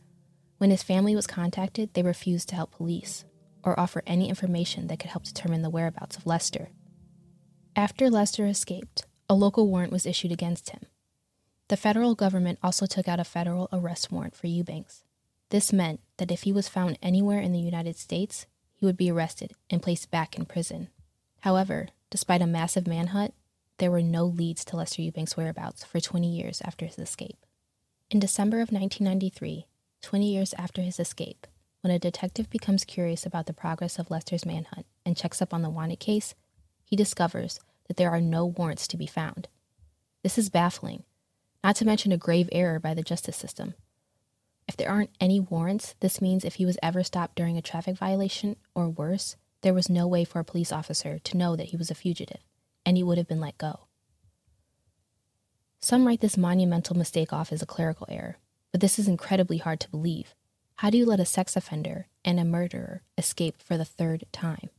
when 0.58 0.72
his 0.72 0.84
family 0.84 1.15
was 1.15 1.27
contacted, 1.27 1.94
they 1.94 2.01
refused 2.01 2.50
to 2.50 2.56
help 2.56 2.72
police 2.72 3.25
or 3.63 3.79
offer 3.79 4.01
any 4.08 4.27
information 4.27 4.88
that 4.88 5.00
could 5.00 5.12
help 5.12 5.24
determine 5.24 5.62
the 5.62 5.70
whereabouts 5.70 6.18
of 6.18 6.25
Lester. 6.25 6.70
After 7.75 8.10
Lester 8.10 8.48
escaped, 8.48 9.06
a 9.29 9.36
local 9.36 9.68
warrant 9.68 9.91
was 9.91 10.06
issued 10.06 10.32
against 10.32 10.72
him. 10.72 10.82
The 11.68 11.77
federal 11.77 12.15
government 12.15 12.58
also 12.63 12.88
took 12.88 13.08
out 13.08 13.20
a 13.20 13.24
federal 13.24 13.70
arrest 13.72 14.12
warrant 14.12 14.36
for 14.36 14.48
Eubanks. 14.48 15.03
This 15.50 15.72
meant 15.72 16.00
that 16.19 16.31
if 16.31 16.43
he 16.43 16.53
was 16.53 16.69
found 16.69 16.97
anywhere 17.01 17.41
in 17.41 17.51
the 17.51 17.59
United 17.59 17.97
States, 17.97 18.45
he 18.75 18.85
would 18.85 18.97
be 18.97 19.11
arrested 19.11 19.51
and 19.69 19.81
placed 19.81 20.11
back 20.11 20.38
in 20.38 20.45
prison. 20.45 20.89
However, 21.41 21.89
despite 22.09 22.41
a 22.41 22.47
massive 22.47 22.88
manhunt, 22.88 23.33
there 23.77 23.91
were 23.91 24.01
no 24.01 24.25
leads 24.25 24.63
to 24.65 24.77
Lester 24.77 25.01
Eubanks' 25.01 25.35
whereabouts 25.35 25.83
for 25.83 25.99
20 25.99 26.29
years 26.29 26.61
after 26.63 26.85
his 26.85 26.99
escape. 26.99 27.45
In 28.11 28.19
December 28.19 28.57
of 28.57 28.71
1993, 28.71 29.67
20 30.01 30.31
years 30.31 30.53
after 30.57 30.81
his 30.81 30.99
escape, 30.99 31.47
when 31.81 31.91
a 31.91 31.99
detective 31.99 32.49
becomes 32.49 32.83
curious 32.83 33.25
about 33.25 33.45
the 33.45 33.53
progress 33.53 33.97
of 33.99 34.11
Lester's 34.11 34.45
manhunt 34.45 34.85
and 35.05 35.15
checks 35.15 35.41
up 35.41 35.53
on 35.53 35.61
the 35.61 35.69
wanted 35.69 35.99
case, 35.99 36.35
he 36.83 36.95
discovers 36.95 37.59
that 37.88 37.97
there 37.97 38.11
are 38.11 38.21
no 38.21 38.45
warrants 38.45 38.88
to 38.88 38.97
be 38.97 39.07
found. 39.07 39.47
This 40.23 40.38
is 40.38 40.49
baffling, 40.49 41.03
not 41.63 41.75
to 41.77 41.85
mention 41.85 42.11
a 42.11 42.17
grave 42.17 42.49
error 42.51 42.79
by 42.79 42.93
the 42.93 43.01
justice 43.01 43.38
system. 43.38 43.75
If 44.69 44.77
there 44.77 44.91
aren't 44.91 45.09
any 45.19 45.39
warrants, 45.39 45.95
this 45.99 46.21
means 46.21 46.45
if 46.45 46.55
he 46.55 46.65
was 46.65 46.77
ever 46.83 47.03
stopped 47.03 47.35
during 47.35 47.57
a 47.57 47.61
traffic 47.61 47.97
violation, 47.97 48.55
or 48.75 48.88
worse, 48.88 49.35
there 49.61 49.73
was 49.73 49.89
no 49.89 50.05
way 50.05 50.23
for 50.23 50.39
a 50.39 50.45
police 50.45 50.71
officer 50.71 51.17
to 51.17 51.38
know 51.38 51.55
that 51.55 51.69
he 51.69 51.75
was 51.75 51.89
a 51.89 51.95
fugitive, 51.95 52.43
and 52.85 52.95
he 52.95 53.01
would 53.01 53.17
have 53.17 53.27
been 53.27 53.39
let 53.39 53.57
go. 53.57 53.88
Some 55.79 56.05
write 56.05 56.21
this 56.21 56.38
monumental 56.38 56.95
mistake 56.95 57.33
off 57.33 57.51
as 57.51 57.63
a 57.63 57.65
clerical 57.65 58.05
error, 58.11 58.38
but 58.71 58.79
this 58.79 58.99
is 58.99 59.07
incredibly 59.07 59.57
hard 59.57 59.79
to 59.79 59.89
believe. 59.89 60.35
How 60.75 60.91
do 60.91 60.99
you 60.99 61.05
let 61.07 61.19
a 61.19 61.25
sex 61.25 61.55
offender 61.55 62.05
and 62.23 62.39
a 62.39 62.45
murderer 62.45 63.01
escape 63.17 63.63
for 63.63 63.75
the 63.75 63.85
third 63.85 64.25
time? 64.31 64.69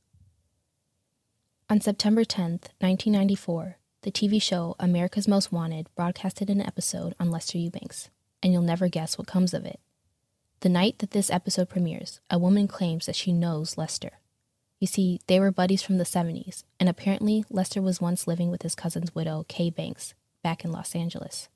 On 1.68 1.80
September 1.80 2.22
10th, 2.22 2.70
1994, 2.78 3.78
the 4.02 4.12
TV 4.12 4.40
show 4.40 4.76
America's 4.78 5.26
Most 5.26 5.50
Wanted 5.50 5.88
broadcasted 5.96 6.48
an 6.48 6.60
episode 6.60 7.16
on 7.18 7.32
Lester 7.32 7.58
Eubanks, 7.58 8.08
and 8.42 8.52
you'll 8.52 8.62
never 8.62 8.88
guess 8.88 9.18
what 9.18 9.26
comes 9.26 9.54
of 9.54 9.64
it. 9.64 9.80
The 10.60 10.68
night 10.68 10.98
that 10.98 11.12
this 11.12 11.30
episode 11.30 11.68
premieres, 11.68 12.20
a 12.28 12.38
woman 12.38 12.68
claims 12.68 13.06
that 13.06 13.16
she 13.16 13.32
knows 13.32 13.78
Lester. 13.78 14.18
You 14.78 14.86
see, 14.86 15.20
they 15.26 15.40
were 15.40 15.50
buddies 15.50 15.82
from 15.82 15.98
the 15.98 16.04
70s, 16.04 16.64
and 16.78 16.88
apparently 16.88 17.44
Lester 17.50 17.82
was 17.82 18.00
once 18.00 18.26
living 18.26 18.50
with 18.50 18.62
his 18.62 18.74
cousin's 18.74 19.14
widow, 19.14 19.44
Kay 19.48 19.70
Banks, 19.70 20.14
back 20.42 20.64
in 20.64 20.72
Los 20.72 20.94
Angeles. 20.94 21.48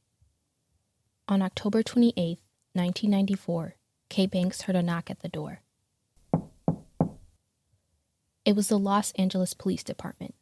On 1.27 1.41
October 1.41 1.83
28, 1.83 2.39
1994, 2.75 3.77
Kay 4.11 4.27
Banks 4.27 4.63
heard 4.63 4.77
a 4.77 4.83
knock 4.83 5.11
at 5.11 5.21
the 5.21 5.29
door. 5.29 5.61
It 8.45 8.55
was 8.55 8.69
the 8.69 8.79
Los 8.79 9.13
Angeles 9.13 9.55
Police 9.55 9.83
Department. 9.83 10.35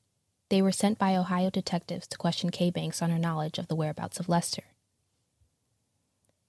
They 0.48 0.60
were 0.60 0.72
sent 0.72 0.98
by 0.98 1.16
Ohio 1.16 1.50
detectives 1.50 2.06
to 2.08 2.18
question 2.18 2.50
Kay 2.50 2.70
Banks 2.70 3.00
on 3.00 3.10
her 3.10 3.18
knowledge 3.18 3.58
of 3.58 3.68
the 3.68 3.76
whereabouts 3.76 4.18
of 4.18 4.28
Lester. 4.28 4.64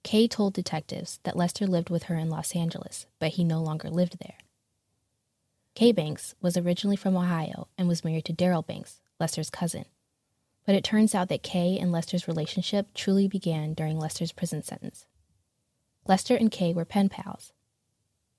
Kay 0.04 0.28
told 0.28 0.54
detectives 0.54 1.18
that 1.24 1.36
Lester 1.36 1.66
lived 1.66 1.90
with 1.90 2.04
her 2.04 2.14
in 2.14 2.30
Los 2.30 2.54
Angeles, 2.54 3.06
but 3.18 3.32
he 3.32 3.42
no 3.42 3.60
longer 3.60 3.90
lived 3.90 4.18
there. 4.20 4.36
Kay 5.74 5.90
Banks 5.90 6.36
was 6.40 6.56
originally 6.56 6.94
from 6.94 7.16
Ohio 7.16 7.66
and 7.76 7.88
was 7.88 8.04
married 8.04 8.26
to 8.26 8.32
Daryl 8.32 8.64
Banks, 8.64 9.00
Lester's 9.18 9.50
cousin. 9.50 9.86
But 10.64 10.76
it 10.76 10.84
turns 10.84 11.12
out 11.12 11.28
that 11.30 11.42
Kay 11.42 11.76
and 11.76 11.90
Lester's 11.90 12.28
relationship 12.28 12.94
truly 12.94 13.26
began 13.26 13.74
during 13.74 13.98
Lester's 13.98 14.30
prison 14.30 14.62
sentence. 14.62 15.06
Lester 16.06 16.36
and 16.36 16.52
Kay 16.52 16.72
were 16.72 16.84
pen 16.84 17.08
pals. 17.08 17.52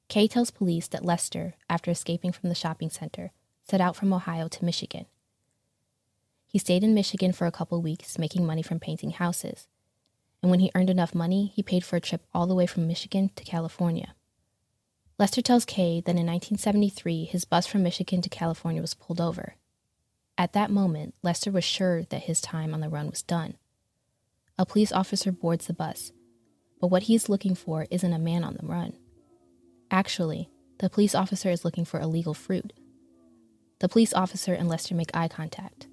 Kay 0.08 0.30
tells 0.30 0.52
police 0.52 0.88
that 0.88 1.04
Lester, 1.04 1.56
after 1.70 1.92
escaping 1.92 2.32
from 2.32 2.48
the 2.48 2.56
shopping 2.56 2.90
center, 2.90 3.32
set 3.64 3.82
out 3.82 3.98
from 3.98 4.14
Ohio 4.14 4.48
to 4.48 4.64
Michigan 4.64 5.08
he 6.56 6.60
stayed 6.60 6.86
in 6.86 6.94
Michigan 6.94 7.34
for 7.34 7.48
a 7.48 7.52
couple 7.52 7.82
weeks, 7.82 8.18
making 8.18 8.46
money 8.46 8.62
from 8.62 8.80
painting 8.80 9.10
houses. 9.10 9.68
And 10.46 10.52
when 10.52 10.60
he 10.60 10.70
earned 10.76 10.92
enough 10.92 11.16
money, 11.16 11.52
he 11.56 11.64
paid 11.64 11.84
for 11.84 11.96
a 11.96 12.00
trip 12.00 12.22
all 12.32 12.46
the 12.46 12.54
way 12.54 12.68
from 12.68 12.86
Michigan 12.86 13.32
to 13.36 13.44
California. 13.44 14.14
Lester 15.18 15.42
tells 15.42 15.66
Kay 15.66 16.02
that 16.02 16.12
in 16.12 16.28
1973, 16.28 17.26
his 17.26 17.46
bus 17.46 17.66
from 17.66 17.82
Michigan 17.82 18.22
to 18.22 18.30
California 18.30 18.80
was 18.80 18.94
pulled 18.94 19.20
over. 19.20 19.56
At 20.38 20.54
that 20.54 20.70
moment, 20.70 21.16
Lester 21.24 21.50
was 21.50 21.64
sure 21.64 22.04
that 22.04 22.26
his 22.26 22.42
time 22.42 22.76
on 22.76 22.82
the 22.82 22.90
run 22.90 23.10
was 23.10 23.24
done. 23.24 23.56
A 24.56 24.68
police 24.68 24.92
officer 24.92 25.32
boards 25.32 25.66
the 25.66 25.74
bus, 25.74 26.12
but 26.80 26.92
what 26.92 27.04
he's 27.10 27.28
looking 27.28 27.56
for 27.56 27.88
isn't 27.90 28.14
a 28.14 28.20
man 28.20 28.44
on 28.44 28.56
the 28.62 28.68
run. 28.68 28.94
Actually, 29.90 30.52
the 30.78 30.92
police 30.92 31.16
officer 31.16 31.50
is 31.50 31.66
looking 31.66 31.86
for 31.86 32.00
illegal 32.00 32.36
fruit. 32.36 32.72
The 33.80 33.90
police 33.90 34.14
officer 34.14 34.54
and 34.54 34.70
Lester 34.70 34.94
make 34.94 35.10
eye 35.16 35.28
contact. 35.28 35.88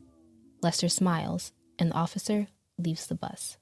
Lester 0.61 0.91
smiles, 0.91 1.53
and 1.79 1.91
the 1.91 1.95
officer 1.95 2.49
leaves 2.77 3.07
the 3.07 3.15
bus. 3.15 3.57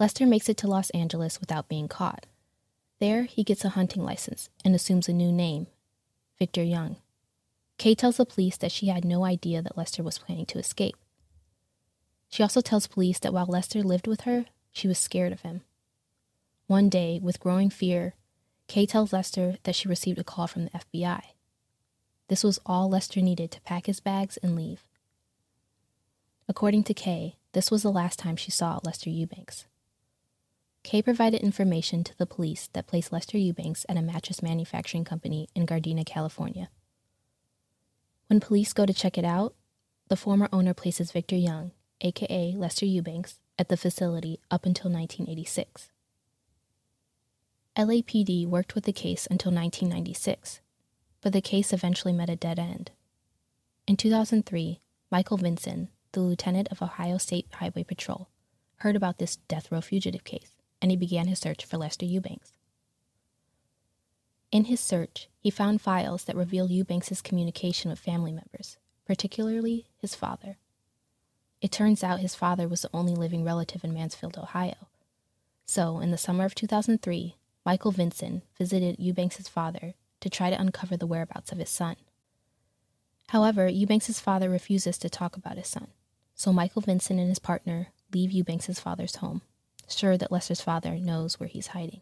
Lester 0.00 0.24
makes 0.24 0.48
it 0.48 0.56
to 0.56 0.66
Los 0.66 0.88
Angeles 0.90 1.40
without 1.40 1.68
being 1.68 1.86
caught. 1.86 2.24
There, 3.00 3.24
he 3.24 3.44
gets 3.44 3.66
a 3.66 3.70
hunting 3.70 4.02
license 4.02 4.48
and 4.64 4.74
assumes 4.74 5.10
a 5.10 5.12
new 5.12 5.30
name, 5.30 5.66
Victor 6.38 6.62
Young. 6.62 6.96
Kay 7.76 7.94
tells 7.94 8.16
the 8.16 8.24
police 8.24 8.56
that 8.56 8.72
she 8.72 8.86
had 8.86 9.04
no 9.04 9.26
idea 9.26 9.60
that 9.60 9.76
Lester 9.76 10.02
was 10.02 10.18
planning 10.18 10.46
to 10.46 10.58
escape. 10.58 10.96
She 12.30 12.42
also 12.42 12.62
tells 12.62 12.86
police 12.86 13.18
that 13.18 13.34
while 13.34 13.44
Lester 13.44 13.82
lived 13.82 14.06
with 14.06 14.22
her, 14.22 14.46
she 14.72 14.88
was 14.88 14.98
scared 14.98 15.32
of 15.32 15.42
him. 15.42 15.60
One 16.66 16.88
day, 16.88 17.20
with 17.22 17.40
growing 17.40 17.68
fear, 17.68 18.14
Kay 18.68 18.86
tells 18.86 19.12
Lester 19.12 19.56
that 19.64 19.74
she 19.74 19.88
received 19.88 20.18
a 20.18 20.24
call 20.24 20.46
from 20.46 20.64
the 20.64 20.70
FBI. 20.70 21.20
This 22.28 22.42
was 22.42 22.58
all 22.64 22.88
Lester 22.88 23.20
needed 23.20 23.50
to 23.50 23.60
pack 23.62 23.84
his 23.84 24.00
bags 24.00 24.38
and 24.38 24.56
leave. 24.56 24.82
According 26.48 26.84
to 26.84 26.94
Kay, 26.94 27.36
this 27.52 27.70
was 27.70 27.82
the 27.82 27.92
last 27.92 28.18
time 28.18 28.36
she 28.36 28.50
saw 28.50 28.80
Lester 28.82 29.10
Eubanks. 29.10 29.66
Kay 30.82 31.02
provided 31.02 31.42
information 31.42 32.02
to 32.04 32.16
the 32.16 32.26
police 32.26 32.68
that 32.72 32.86
placed 32.86 33.12
Lester 33.12 33.38
Eubanks 33.38 33.84
at 33.88 33.96
a 33.96 34.02
mattress 34.02 34.42
manufacturing 34.42 35.04
company 35.04 35.48
in 35.54 35.66
Gardena, 35.66 36.04
California. 36.04 36.70
When 38.28 38.40
police 38.40 38.72
go 38.72 38.86
to 38.86 38.94
check 38.94 39.18
it 39.18 39.24
out, 39.24 39.54
the 40.08 40.16
former 40.16 40.48
owner 40.52 40.74
places 40.74 41.12
Victor 41.12 41.36
Young, 41.36 41.72
aka 42.00 42.54
Lester 42.56 42.86
Eubanks, 42.86 43.38
at 43.58 43.68
the 43.68 43.76
facility 43.76 44.40
up 44.50 44.64
until 44.64 44.90
1986. 44.90 45.90
LAPD 47.76 48.46
worked 48.46 48.74
with 48.74 48.84
the 48.84 48.92
case 48.92 49.26
until 49.30 49.52
1996, 49.52 50.60
but 51.20 51.32
the 51.32 51.40
case 51.40 51.72
eventually 51.72 52.12
met 52.12 52.30
a 52.30 52.36
dead 52.36 52.58
end. 52.58 52.90
In 53.86 53.96
2003, 53.96 54.80
Michael 55.10 55.36
Vinson, 55.36 55.88
the 56.12 56.20
lieutenant 56.20 56.68
of 56.70 56.82
Ohio 56.82 57.18
State 57.18 57.46
Highway 57.54 57.84
Patrol, 57.84 58.28
heard 58.76 58.96
about 58.96 59.18
this 59.18 59.36
death 59.36 59.70
row 59.70 59.80
fugitive 59.80 60.24
case, 60.24 60.56
and 60.80 60.90
he 60.90 60.96
began 60.96 61.26
his 61.26 61.38
search 61.38 61.64
for 61.64 61.76
Lester 61.76 62.06
Eubanks. 62.06 62.52
In 64.50 64.64
his 64.64 64.80
search, 64.80 65.28
he 65.38 65.50
found 65.50 65.80
files 65.80 66.24
that 66.24 66.36
revealed 66.36 66.70
Eubanks's 66.70 67.22
communication 67.22 67.90
with 67.90 68.00
family 68.00 68.32
members, 68.32 68.78
particularly 69.06 69.86
his 69.96 70.14
father. 70.14 70.56
It 71.60 71.70
turns 71.70 72.02
out 72.02 72.20
his 72.20 72.34
father 72.34 72.66
was 72.66 72.82
the 72.82 72.90
only 72.92 73.14
living 73.14 73.44
relative 73.44 73.84
in 73.84 73.94
Mansfield, 73.94 74.36
Ohio. 74.38 74.88
So, 75.66 76.00
in 76.00 76.10
the 76.10 76.18
summer 76.18 76.44
of 76.44 76.54
2003, 76.54 77.36
Michael 77.64 77.92
Vinson 77.92 78.42
visited 78.58 78.98
Eubanks's 78.98 79.48
father 79.48 79.94
to 80.20 80.30
try 80.30 80.50
to 80.50 80.60
uncover 80.60 80.96
the 80.96 81.06
whereabouts 81.06 81.52
of 81.52 81.58
his 81.58 81.70
son. 81.70 81.96
However, 83.28 83.68
Eubanks's 83.68 84.18
father 84.18 84.50
refuses 84.50 84.98
to 84.98 85.08
talk 85.08 85.36
about 85.36 85.56
his 85.56 85.68
son, 85.68 85.88
so 86.34 86.52
Michael 86.52 86.82
Vinson 86.82 87.20
and 87.20 87.28
his 87.28 87.38
partner 87.38 87.88
leave 88.12 88.32
Eubanks's 88.32 88.80
father's 88.80 89.16
home, 89.16 89.42
sure 89.96 90.16
that 90.16 90.32
Lester's 90.32 90.60
father 90.60 90.96
knows 90.96 91.38
where 91.38 91.48
he's 91.48 91.68
hiding. 91.68 92.00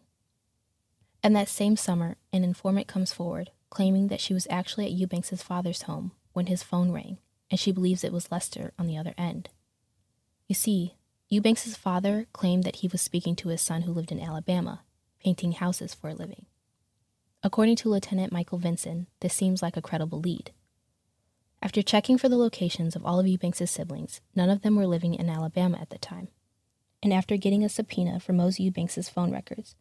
And 1.21 1.35
that 1.35 1.49
same 1.49 1.75
summer, 1.75 2.17
an 2.31 2.43
informant 2.43 2.87
comes 2.87 3.11
forward 3.11 3.51
claiming 3.69 4.07
that 4.07 4.21
she 4.21 4.33
was 4.33 4.47
actually 4.49 4.85
at 4.85 4.97
Eubanks's 4.97 5.43
father's 5.43 5.83
home 5.83 6.11
when 6.33 6.47
his 6.47 6.63
phone 6.63 6.91
rang, 6.91 7.17
and 7.49 7.59
she 7.59 7.71
believes 7.71 8.03
it 8.03 8.13
was 8.13 8.31
Lester 8.31 8.73
on 8.79 8.87
the 8.87 8.97
other 8.97 9.13
end. 9.17 9.49
You 10.47 10.55
see, 10.55 10.95
Eubanks's 11.31 11.77
father 11.77 12.25
claimed 12.33 12.63
that 12.63 12.77
he 12.77 12.87
was 12.87 13.01
speaking 13.01 13.35
to 13.37 13.49
his 13.49 13.61
son 13.61 13.83
who 13.83 13.93
lived 13.93 14.11
in 14.11 14.19
Alabama, 14.19 14.81
painting 15.23 15.53
houses 15.53 15.93
for 15.93 16.09
a 16.09 16.15
living. 16.15 16.45
According 17.43 17.77
to 17.77 17.89
Lieutenant 17.89 18.33
Michael 18.33 18.57
Vinson, 18.57 19.07
this 19.21 19.33
seems 19.33 19.61
like 19.61 19.77
a 19.77 19.81
credible 19.81 20.19
lead. 20.19 20.51
After 21.61 21.81
checking 21.81 22.17
for 22.17 22.29
the 22.29 22.37
locations 22.37 22.95
of 22.95 23.05
all 23.05 23.19
of 23.19 23.27
Eubanks's 23.27 23.69
siblings, 23.69 24.21
none 24.35 24.49
of 24.49 24.61
them 24.61 24.75
were 24.75 24.87
living 24.87 25.13
in 25.13 25.29
Alabama 25.29 25.77
at 25.79 25.89
the 25.89 25.97
time. 25.97 26.29
And 27.01 27.13
after 27.13 27.37
getting 27.37 27.63
a 27.63 27.69
subpoena 27.69 28.19
for 28.19 28.33
Mose 28.33 28.59
Eubanks's 28.59 29.09
phone 29.09 29.31
records, 29.31 29.75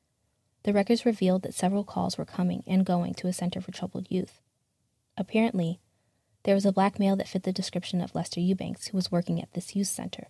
the 0.63 0.73
records 0.73 1.07
revealed 1.07 1.43
that 1.43 1.55
several 1.55 1.85
calls 1.85 2.17
were 2.17 2.25
coming 2.25 2.63
and 2.67 2.85
going 2.87 3.15
to 3.15 3.27
a 3.27 3.33
center 3.33 3.61
for 3.61 3.73
troubled 3.73 4.07
youth. 4.11 4.41
Apparently, 5.17 5.81
there 6.45 6.55
was 6.55 6.65
a 6.65 6.73
black 6.73 6.99
male 6.99 7.17
that 7.17 7.29
fit 7.29 7.43
the 7.43 7.53
description 7.53 8.01
of 8.01 8.15
Lester 8.15 8.41
Eubanks 8.41 8.89
who 8.89 8.97
was 8.97 9.11
working 9.11 9.43
at 9.43 9.53
this 9.53 9.75
youth 9.75 9.89
center. 9.89 10.29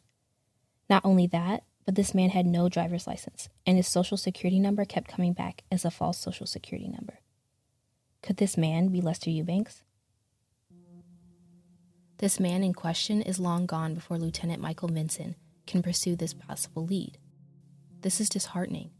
Not 0.88 1.04
only 1.04 1.26
that, 1.26 1.64
but 1.84 1.94
this 1.94 2.14
man 2.14 2.30
had 2.30 2.46
no 2.46 2.68
driver's 2.68 3.06
license, 3.06 3.48
and 3.66 3.76
his 3.76 3.88
social 3.88 4.16
security 4.16 4.58
number 4.58 4.84
kept 4.84 5.08
coming 5.08 5.32
back 5.32 5.64
as 5.70 5.84
a 5.84 5.90
false 5.90 6.18
social 6.18 6.46
security 6.46 6.88
number. 6.88 7.20
Could 8.22 8.38
this 8.38 8.56
man 8.56 8.88
be 8.88 9.00
Lester 9.00 9.30
Eubanks? 9.30 9.82
This 12.18 12.40
man 12.40 12.64
in 12.64 12.72
question 12.74 13.22
is 13.22 13.38
long 13.38 13.66
gone 13.66 13.94
before 13.94 14.18
Lieutenant 14.18 14.60
Michael 14.60 14.88
Vinson 14.88 15.36
can 15.68 15.82
pursue 15.82 16.16
this 16.16 16.34
possible 16.34 16.84
lead. 16.84 17.18
This 18.00 18.20
is 18.20 18.28
disheartening. 18.28 18.90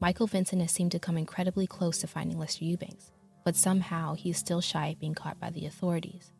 Michael 0.00 0.26
Vinson 0.26 0.60
has 0.60 0.70
seemed 0.70 0.92
to 0.92 0.98
come 0.98 1.18
incredibly 1.18 1.66
close 1.66 1.98
to 1.98 2.06
finding 2.06 2.38
Lester 2.38 2.64
Eubanks, 2.64 3.12
but 3.44 3.56
somehow 3.56 4.14
he 4.14 4.30
is 4.30 4.38
still 4.38 4.62
shy 4.62 4.86
of 4.86 5.00
being 5.00 5.14
caught 5.14 5.38
by 5.38 5.50
the 5.50 5.66
authorities. 5.66 6.32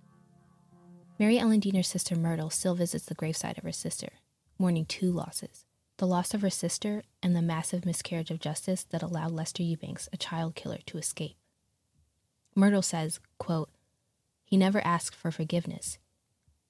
Mary 1.18 1.38
Ellen 1.38 1.60
Deener's 1.60 1.88
sister 1.88 2.16
Myrtle 2.16 2.48
still 2.48 2.74
visits 2.74 3.04
the 3.04 3.14
gravesite 3.14 3.58
of 3.58 3.64
her 3.64 3.72
sister, 3.72 4.08
mourning 4.58 4.86
two 4.86 5.10
losses 5.12 5.66
the 5.98 6.06
loss 6.06 6.32
of 6.32 6.40
her 6.40 6.48
sister 6.48 7.02
and 7.22 7.36
the 7.36 7.42
massive 7.42 7.84
miscarriage 7.84 8.30
of 8.30 8.40
justice 8.40 8.84
that 8.84 9.02
allowed 9.02 9.32
Lester 9.32 9.62
Eubanks, 9.62 10.08
a 10.14 10.16
child 10.16 10.54
killer, 10.54 10.78
to 10.86 10.96
escape. 10.96 11.36
Myrtle 12.54 12.80
says, 12.80 13.20
quote, 13.36 13.68
He 14.46 14.56
never 14.56 14.80
asked 14.80 15.14
for 15.14 15.30
forgiveness. 15.30 15.98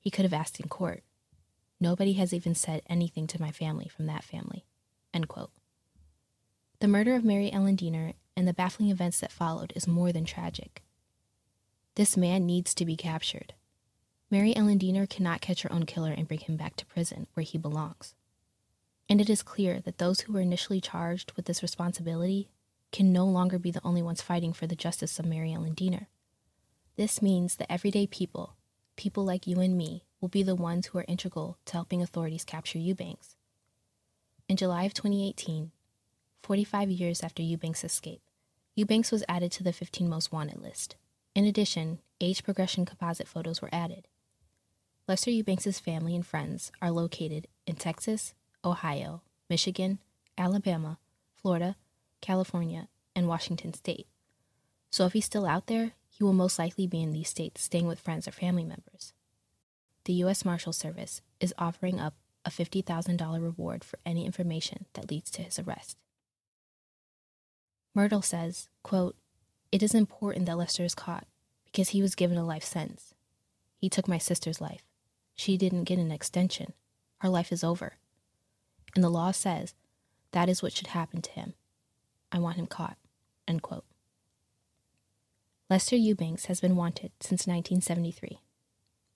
He 0.00 0.10
could 0.10 0.24
have 0.24 0.32
asked 0.32 0.58
in 0.58 0.68
court. 0.68 1.04
Nobody 1.80 2.12
has 2.14 2.34
even 2.34 2.54
said 2.54 2.82
anything 2.86 3.26
to 3.28 3.40
my 3.40 3.50
family 3.50 3.88
from 3.88 4.06
that 4.06 4.22
family. 4.22 4.66
End 5.14 5.28
quote. 5.28 5.50
The 6.80 6.88
murder 6.88 7.14
of 7.14 7.24
Mary 7.24 7.50
Ellen 7.52 7.76
Deener 7.76 8.14
and 8.36 8.46
the 8.46 8.54
baffling 8.54 8.90
events 8.90 9.20
that 9.20 9.32
followed 9.32 9.72
is 9.74 9.86
more 9.86 10.12
than 10.12 10.24
tragic. 10.24 10.82
This 11.94 12.16
man 12.16 12.46
needs 12.46 12.74
to 12.74 12.84
be 12.84 12.96
captured. 12.96 13.54
Mary 14.30 14.54
Ellen 14.54 14.78
Deener 14.78 15.08
cannot 15.08 15.40
catch 15.40 15.62
her 15.62 15.72
own 15.72 15.84
killer 15.84 16.12
and 16.12 16.28
bring 16.28 16.40
him 16.40 16.56
back 16.56 16.76
to 16.76 16.86
prison 16.86 17.26
where 17.34 17.44
he 17.44 17.58
belongs. 17.58 18.14
And 19.08 19.20
it 19.20 19.28
is 19.28 19.42
clear 19.42 19.80
that 19.80 19.98
those 19.98 20.20
who 20.20 20.32
were 20.32 20.40
initially 20.40 20.80
charged 20.80 21.32
with 21.32 21.46
this 21.46 21.62
responsibility 21.62 22.48
can 22.92 23.12
no 23.12 23.24
longer 23.24 23.58
be 23.58 23.70
the 23.70 23.84
only 23.84 24.02
ones 24.02 24.22
fighting 24.22 24.52
for 24.52 24.66
the 24.66 24.76
justice 24.76 25.18
of 25.18 25.26
Mary 25.26 25.52
Ellen 25.52 25.74
Deener. 25.74 26.06
This 26.96 27.20
means 27.20 27.56
that 27.56 27.70
everyday 27.70 28.06
people, 28.06 28.56
people 28.96 29.24
like 29.24 29.46
you 29.46 29.60
and 29.60 29.76
me, 29.76 30.04
will 30.20 30.28
be 30.28 30.42
the 30.42 30.54
ones 30.54 30.86
who 30.86 30.98
are 30.98 31.04
integral 31.08 31.58
to 31.64 31.72
helping 31.74 32.02
authorities 32.02 32.44
capture 32.44 32.78
Eubanks. 32.78 33.36
In 34.48 34.56
July 34.56 34.84
of 34.84 34.94
2018, 34.94 35.70
45 36.42 36.90
years 36.90 37.22
after 37.22 37.42
Eubanks' 37.42 37.84
escape, 37.84 38.22
Eubanks 38.74 39.12
was 39.12 39.24
added 39.28 39.52
to 39.52 39.62
the 39.62 39.72
15 39.72 40.08
most 40.08 40.32
wanted 40.32 40.60
list. 40.60 40.96
In 41.34 41.44
addition, 41.44 42.00
age 42.20 42.42
progression 42.42 42.84
composite 42.84 43.28
photos 43.28 43.62
were 43.62 43.68
added. 43.72 44.08
Lester 45.06 45.30
Eubanks' 45.30 45.78
family 45.78 46.14
and 46.14 46.26
friends 46.26 46.70
are 46.80 46.90
located 46.90 47.46
in 47.66 47.76
Texas, 47.76 48.34
Ohio, 48.64 49.22
Michigan, 49.48 49.98
Alabama, 50.36 50.98
Florida, 51.34 51.76
California, 52.20 52.88
and 53.16 53.26
Washington 53.26 53.74
state. 53.74 54.06
So 54.90 55.06
if 55.06 55.12
he's 55.12 55.24
still 55.24 55.46
out 55.46 55.66
there, 55.66 55.92
he 56.08 56.24
will 56.24 56.32
most 56.32 56.58
likely 56.58 56.86
be 56.86 57.02
in 57.02 57.12
these 57.12 57.28
states 57.28 57.62
staying 57.62 57.86
with 57.86 58.00
friends 58.00 58.28
or 58.28 58.32
family 58.32 58.64
members. 58.64 59.12
The 60.04 60.12
U.S. 60.14 60.44
Marshal 60.44 60.72
Service 60.72 61.20
is 61.40 61.54
offering 61.58 62.00
up 62.00 62.14
a 62.44 62.50
$50,000 62.50 63.42
reward 63.42 63.84
for 63.84 63.98
any 64.04 64.24
information 64.24 64.86
that 64.94 65.10
leads 65.10 65.30
to 65.32 65.42
his 65.42 65.58
arrest. 65.58 65.96
Myrtle 67.94 68.22
says, 68.22 68.68
quote, 68.82 69.16
It 69.70 69.82
is 69.82 69.94
important 69.94 70.46
that 70.46 70.56
Lester 70.56 70.84
is 70.84 70.94
caught 70.94 71.26
because 71.66 71.90
he 71.90 72.02
was 72.02 72.14
given 72.14 72.38
a 72.38 72.44
life 72.44 72.64
sentence. 72.64 73.14
He 73.76 73.88
took 73.88 74.08
my 74.08 74.18
sister's 74.18 74.60
life. 74.60 74.82
She 75.34 75.56
didn't 75.56 75.84
get 75.84 75.98
an 75.98 76.10
extension. 76.10 76.72
Her 77.18 77.28
life 77.28 77.52
is 77.52 77.64
over. 77.64 77.94
And 78.94 79.04
the 79.04 79.10
law 79.10 79.30
says 79.32 79.74
that 80.32 80.48
is 80.48 80.62
what 80.62 80.72
should 80.72 80.88
happen 80.88 81.22
to 81.22 81.30
him. 81.32 81.54
I 82.32 82.38
want 82.38 82.56
him 82.56 82.66
caught. 82.66 82.96
End 83.46 83.62
quote. 83.62 83.84
Lester 85.68 85.96
Eubanks 85.96 86.46
has 86.46 86.60
been 86.60 86.76
wanted 86.76 87.12
since 87.20 87.46
1973. 87.46 88.40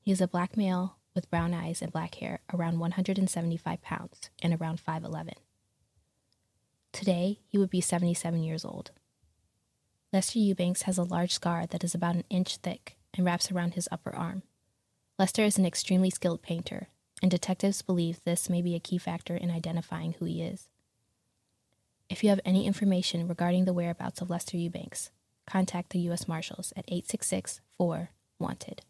He 0.05 0.13
is 0.13 0.21
a 0.21 0.29
black 0.29 0.55
male 0.55 0.99
with 1.15 1.31
brown 1.31 1.55
eyes 1.55 1.81
and 1.81 1.91
black 1.91 2.17
hair, 2.17 2.41
around 2.53 2.79
175 2.79 3.81
pounds 3.81 4.29
and 4.43 4.53
around 4.53 4.85
5'11. 4.85 5.33
Today, 6.93 7.41
he 7.49 7.57
would 7.57 7.71
be 7.71 7.81
77 7.81 8.43
years 8.43 8.67
old. 8.67 8.91
Lester 10.13 10.39
Eubanks 10.39 10.83
has 10.83 10.99
a 10.99 11.05
large 11.05 11.33
scar 11.33 11.65
that 11.67 11.83
is 11.83 11.95
about 11.95 12.17
an 12.17 12.25
inch 12.29 12.59
thick 12.59 12.99
and 13.15 13.25
wraps 13.25 13.51
around 13.51 13.75
his 13.75 13.89
upper 13.91 14.15
arm. 14.15 14.43
Lester 15.19 15.43
is 15.43 15.57
an 15.57 15.65
extremely 15.65 16.11
skilled 16.11 16.43
painter, 16.43 16.89
and 17.23 17.31
detectives 17.31 17.81
believe 17.81 18.23
this 18.25 18.51
may 18.51 18.61
be 18.61 18.75
a 18.75 18.81
key 18.81 18.99
factor 18.99 19.35
in 19.35 19.51
identifying 19.51 20.13
who 20.19 20.27
he 20.27 20.43
is. 20.43 20.69
If 22.11 22.23
you 22.23 22.29
have 22.29 22.41
any 22.45 22.67
information 22.67 23.27
regarding 23.27 23.65
the 23.65 23.73
whereabouts 23.73 24.21
of 24.21 24.29
Lester 24.29 24.59
Eubanks, 24.59 25.11
contact 25.47 25.91
the 25.91 26.01
U.S. 26.01 26.29
Marshals 26.29 26.75
at 26.77 26.85
866 26.89 27.63
4 27.79 28.11
Wanted. 28.39 28.83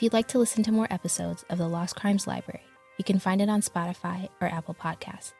If 0.00 0.04
you'd 0.04 0.14
like 0.14 0.28
to 0.28 0.38
listen 0.38 0.62
to 0.62 0.72
more 0.72 0.88
episodes 0.90 1.44
of 1.50 1.58
the 1.58 1.68
Lost 1.68 1.94
Crimes 1.94 2.26
Library, 2.26 2.62
you 2.96 3.04
can 3.04 3.18
find 3.18 3.42
it 3.42 3.50
on 3.50 3.60
Spotify 3.60 4.30
or 4.40 4.48
Apple 4.48 4.72
Podcasts. 4.72 5.34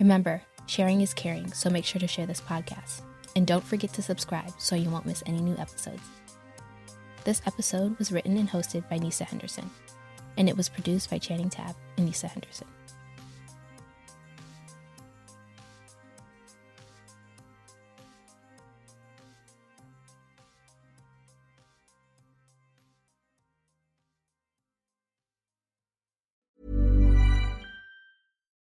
Remember, 0.00 0.40
sharing 0.64 1.02
is 1.02 1.12
caring, 1.12 1.52
so 1.52 1.68
make 1.68 1.84
sure 1.84 2.00
to 2.00 2.06
share 2.06 2.24
this 2.24 2.40
podcast. 2.40 3.02
And 3.36 3.46
don't 3.46 3.62
forget 3.62 3.92
to 3.92 4.00
subscribe 4.00 4.54
so 4.56 4.76
you 4.76 4.88
won't 4.88 5.04
miss 5.04 5.22
any 5.26 5.42
new 5.42 5.54
episodes. 5.58 6.00
This 7.24 7.42
episode 7.44 7.98
was 7.98 8.10
written 8.10 8.38
and 8.38 8.48
hosted 8.48 8.88
by 8.88 8.96
Nisa 8.96 9.24
Henderson, 9.24 9.68
and 10.38 10.48
it 10.48 10.56
was 10.56 10.70
produced 10.70 11.10
by 11.10 11.18
Channing 11.18 11.50
Tabb 11.50 11.76
and 11.98 12.06
Nisa 12.06 12.28
Henderson. 12.28 12.68